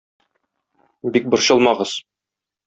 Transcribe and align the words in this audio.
Бик 1.17 1.29
борчылмагыз. 1.35 1.93